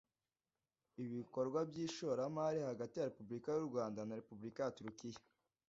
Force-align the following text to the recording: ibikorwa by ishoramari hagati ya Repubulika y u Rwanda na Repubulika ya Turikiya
ibikorwa 1.05 1.59
by 1.69 1.75
ishoramari 1.85 2.59
hagati 2.69 2.95
ya 2.97 3.09
Repubulika 3.09 3.49
y 3.51 3.59
u 3.63 3.67
Rwanda 3.69 3.99
na 4.07 4.17
Repubulika 4.21 4.59
ya 4.63 4.75
Turikiya 4.77 5.21